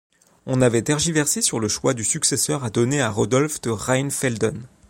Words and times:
On 0.47 0.63
avait 0.63 0.81
tergiversé 0.81 1.43
sur 1.43 1.59
le 1.59 1.67
choix 1.67 1.93
du 1.93 2.03
successeur 2.03 2.63
à 2.63 2.71
donner 2.71 3.01
à 3.01 3.11
Rodolphe 3.11 3.61
de 3.61 3.69
Rheinfelden. 3.69 4.63